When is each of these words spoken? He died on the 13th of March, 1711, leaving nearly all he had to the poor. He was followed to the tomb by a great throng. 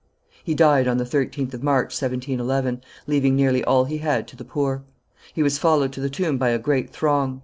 He 0.43 0.55
died 0.55 0.87
on 0.87 0.97
the 0.97 1.03
13th 1.03 1.53
of 1.53 1.61
March, 1.61 1.89
1711, 1.89 2.81
leaving 3.05 3.35
nearly 3.35 3.63
all 3.63 3.85
he 3.85 3.99
had 3.99 4.27
to 4.29 4.35
the 4.35 4.43
poor. 4.43 4.83
He 5.31 5.43
was 5.43 5.59
followed 5.59 5.93
to 5.93 6.01
the 6.01 6.09
tomb 6.09 6.39
by 6.39 6.49
a 6.49 6.57
great 6.57 6.89
throng. 6.89 7.39